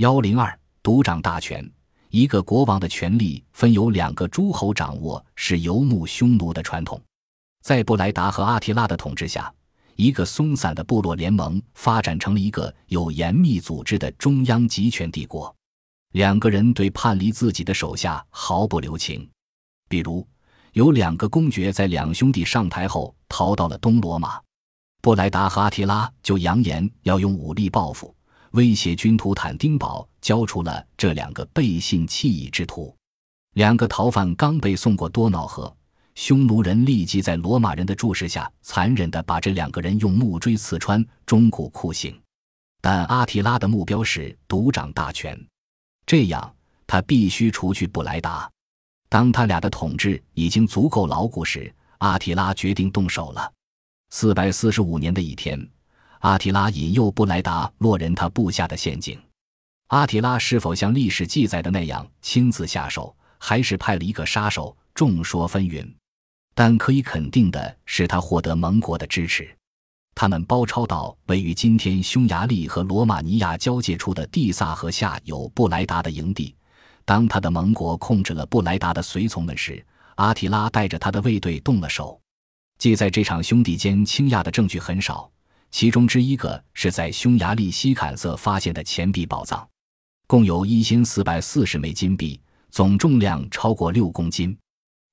[0.00, 1.62] 幺零二独掌大权，
[2.08, 6.98] 一个国王的权力分由两个诸侯掌握，是游牧匈奴的传统。
[7.62, 9.52] 在布莱达和阿提拉的统治下，
[9.96, 15.54] 一个松散的部落联盟发展成了一个有严密组织的中央集权帝国。
[16.12, 19.28] 两个人对叛离自己的手下毫不留情，
[19.86, 20.26] 比如
[20.72, 24.40] 有两个公爵在两兄弟上台后逃到了东罗马，
[25.02, 28.14] 布莱达和阿提拉就扬言要用武力报复。
[28.52, 32.94] 威胁军图坦丁堡交出了这两个背信弃义之徒。
[33.54, 35.74] 两个逃犯刚被送过多瑙河，
[36.14, 42.18] 匈奴人立即在罗马人的注视下，残忍地把这两个人用木锥刺穿，终古酷刑。
[42.80, 45.38] 但阿提拉的目标是独掌大权，
[46.06, 46.54] 这样
[46.86, 48.50] 他必须除去布莱达。
[49.08, 53.52] 当他俩的统治已经足够牢固时，阿提拉决定动手了。
[54.10, 55.68] 四百四十五年的一天。
[56.20, 59.18] 阿提拉引诱布莱达落人他部下的陷阱，
[59.86, 64.76] 阿提拉是否像历史记载的那样亲自下手，还是派了一个杀手？
[64.94, 65.90] 众说纷纭。
[66.54, 69.48] 但可以肯定的是，他获得盟国的支持。
[70.14, 76.54] 他们包抄到位于今天匈牙利和罗马尼亚交界处的蒂萨河下有布莱达的营地。
[77.06, 79.82] 当他的盟国控制了布莱达的随从们时，
[80.16, 82.20] 阿提拉带着他的卫队动了手。
[82.76, 85.30] 记在这场兄弟间倾轧的证据很少。
[85.70, 89.66] 其中之一个是在匈牙利西坎瑟发现的钱币宝藏，
[90.26, 92.40] 共有一千四百四十枚金币，
[92.70, 94.56] 总重量超过六公斤。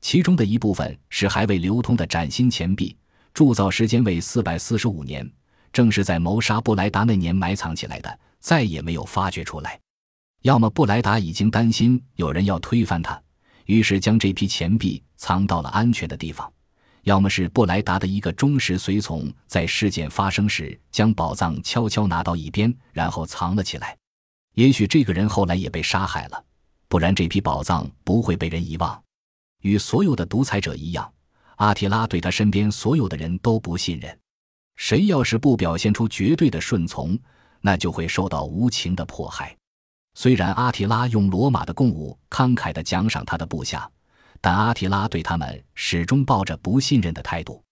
[0.00, 2.96] 其中的一部分是还未流通的崭新钱币，
[3.32, 5.28] 铸造时间为四百四十五年，
[5.72, 9.80] 正是在谋杀布莱达那年埋藏起来的，再也没有发掘出来。
[10.42, 13.20] 要么布莱达已经担心有人要推翻他，
[13.64, 16.52] 于是将这批钱币藏到了安全的地方。
[17.04, 23.96] 要么是布莱达的一个忠实随从，在事件发生时将宝藏悄悄拿到一边，然后藏了起来。
[24.54, 26.44] 也许这个人后来也被杀害了，
[26.88, 29.02] 不然这批宝藏不会被人遗忘。
[29.60, 31.12] 与所有的独裁者一样，
[31.56, 34.18] 阿提拉对他身边所有的人都不信任。
[34.76, 37.18] 谁要是不表现出绝对的顺从，
[37.60, 39.54] 那就会受到无情的迫害。
[40.14, 43.90] 虽然阿提拉用罗马的贡物慷慨地奖赏他的部下。
[44.44, 47.64] 但阿提拉对他们始终抱着不信任的态度。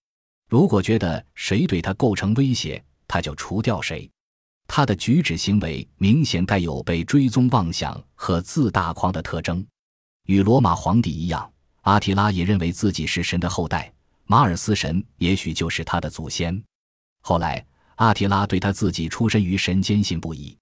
[0.49, 4.11] 如果觉得谁对他构成威胁，他就除掉谁。
[4.67, 9.63] 他的举止行为明显带有被追踪妄想和自大狂的特征。
[10.25, 13.93] 与罗马皇帝一样，阿提拉也认为自己是神的后代，
[14.25, 16.59] 马尔斯神也许就是他的祖先。
[17.21, 17.63] 后来，
[17.97, 20.57] 阿提拉对他自己出身于神坚信不疑。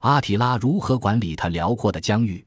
[0.00, 2.44] 阿提拉如何管理他辽阔的疆域？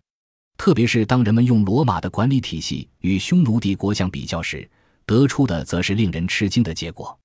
[0.59, 4.69] 特别是当人们用罗马的管理体系与匈奴帝国相比较时，
[5.05, 7.17] 得出的则是令人吃惊的结果。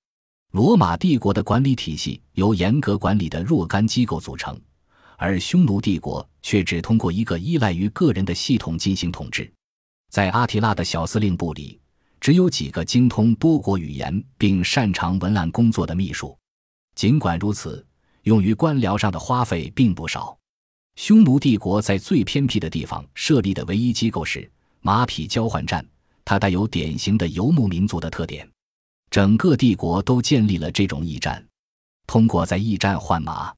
[0.52, 4.56] 罗马帝国的管理体系由严格管理的若干机构组成，
[5.18, 9.52] 而匈奴帝国却只通过一个依赖于个人的系统进行统治。
[10.12, 11.80] 在阿提拉的小司令部里，
[12.20, 16.38] 只有几个精通多国语言并擅长文案工作的秘书。
[16.94, 17.84] 尽管如此，
[18.22, 20.38] 用于官僚上的花费并不少。
[20.96, 24.48] 匈奴帝国在最偏僻的地方设立的唯一机构是
[24.80, 25.84] 马匹交换站，
[26.24, 28.48] 它带有典型的游牧民族的特点。
[29.10, 31.44] 整个帝国都建立了这种驿站，
[32.06, 33.52] 通过在驿站换马，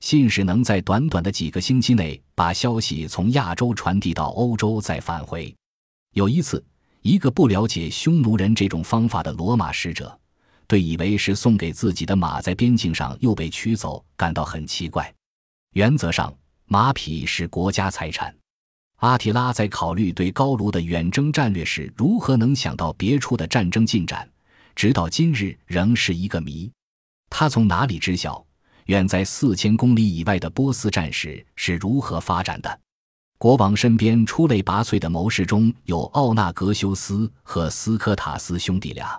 [0.00, 5.54] 信使能在短短的几个星期内把消息从亚洲传递到欧洲再返回。
[6.14, 6.64] 有一次，
[7.02, 10.16] 一个不了解匈奴人这种方法的罗马使者，
[10.68, 15.12] 对以为是送给自己的马在边境上又被取走感到很奇怪。
[15.72, 16.32] 原则上。
[16.70, 18.34] 马匹是国家财产。
[18.96, 24.30] 阿提拉在考虑对高卢的远征战略时，如何能想到别处的战争进展，
[24.76, 26.70] 直到今日仍是一个谜。
[27.30, 28.44] 他从哪里知晓
[28.86, 32.80] 远在四千公里以外的波斯战事是如何发展的？
[33.38, 39.18] 国王身边出类拔萃的谋士中有奥纳格修斯和斯科塔斯兄弟俩，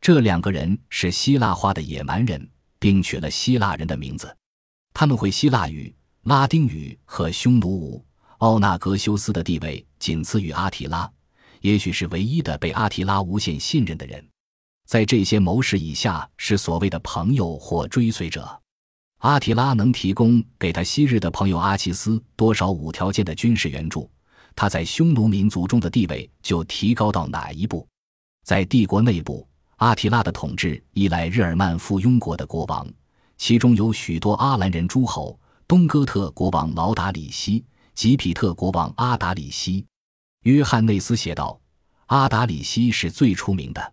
[0.00, 2.48] 这两个人是希腊化的野蛮人，
[2.78, 4.34] 并取了希腊人的名字。
[4.94, 5.94] 他们会希腊语。
[6.28, 8.04] 拉丁语和匈奴舞，
[8.40, 11.10] 奥纳格修斯的地位仅次于阿提拉，
[11.62, 14.22] 也许是唯一的被阿提拉无限信任的人。
[14.86, 18.46] 在这些谋士以下是所谓的朋友或追随者。
[19.20, 24.10] 阿提拉能提供给他昔日的朋友阿奇斯多少无条件的军事援助，
[24.54, 27.88] 他在匈奴民族中的地位就提高到哪一步？
[28.44, 32.86] 在帝国内部，阿提拉的统治依赖日耳曼附庸国的国王，
[33.38, 35.34] 其中有许多阿兰人诸侯。
[35.68, 37.62] 东哥特国王劳达里希、
[37.94, 39.84] 吉皮特国王阿达里希，
[40.44, 41.60] 约翰内斯写道
[42.08, 43.92] ：“阿达里希是最出名的。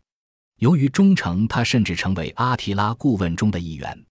[0.59, 4.05] 由于忠诚，他甚至成为阿提拉顾问中的一员。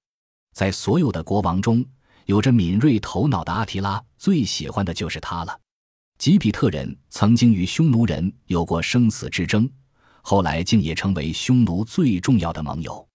[0.53, 1.83] 在所有的国王中，
[2.27, 5.59] 有着敏锐头脑的阿提拉最喜欢的就是他了。
[6.19, 9.67] 吉比特人曾经与匈奴人有过生死之争，
[10.21, 13.09] 后来竟也成为匈奴最重要的盟友。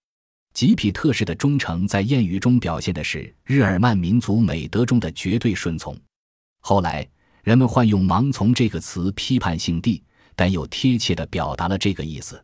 [0.53, 5.97] 吉匹特式的忠诚在谚语中表现的是日耳曼民族美德中的绝对顺从。
[6.59, 7.07] 后来
[7.43, 10.03] 人们换用“盲从”这个词批判性地，
[10.35, 12.43] 但又贴切地表达了这个意思。